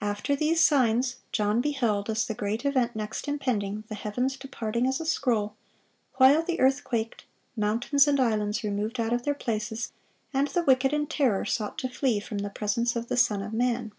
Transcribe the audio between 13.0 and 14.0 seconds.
the Son of man.